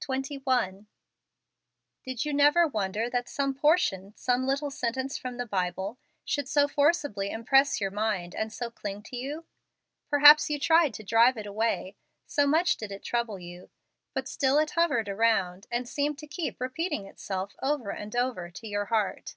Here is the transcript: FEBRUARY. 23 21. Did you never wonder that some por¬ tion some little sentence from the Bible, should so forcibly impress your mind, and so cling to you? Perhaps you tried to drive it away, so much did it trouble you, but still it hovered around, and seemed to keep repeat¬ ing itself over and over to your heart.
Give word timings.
FEBRUARY. 0.00 0.40
23 0.40 0.40
21. 0.40 0.86
Did 2.02 2.24
you 2.24 2.34
never 2.34 2.66
wonder 2.66 3.08
that 3.08 3.28
some 3.28 3.54
por¬ 3.54 3.78
tion 3.78 4.12
some 4.16 4.48
little 4.48 4.68
sentence 4.72 5.16
from 5.16 5.36
the 5.36 5.46
Bible, 5.46 5.96
should 6.24 6.48
so 6.48 6.66
forcibly 6.66 7.30
impress 7.30 7.80
your 7.80 7.92
mind, 7.92 8.34
and 8.34 8.52
so 8.52 8.68
cling 8.68 9.00
to 9.04 9.16
you? 9.16 9.44
Perhaps 10.10 10.50
you 10.50 10.58
tried 10.58 10.92
to 10.94 11.04
drive 11.04 11.36
it 11.36 11.46
away, 11.46 11.94
so 12.26 12.48
much 12.48 12.76
did 12.76 12.90
it 12.90 13.04
trouble 13.04 13.38
you, 13.38 13.70
but 14.12 14.26
still 14.26 14.58
it 14.58 14.72
hovered 14.72 15.08
around, 15.08 15.68
and 15.70 15.88
seemed 15.88 16.18
to 16.18 16.26
keep 16.26 16.58
repeat¬ 16.58 16.90
ing 16.90 17.06
itself 17.06 17.54
over 17.62 17.92
and 17.92 18.16
over 18.16 18.50
to 18.50 18.66
your 18.66 18.86
heart. 18.86 19.36